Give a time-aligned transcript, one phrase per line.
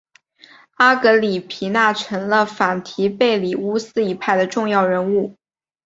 [0.77, 5.37] 阿格里皮娜成了反提贝里乌斯一派的重要人物。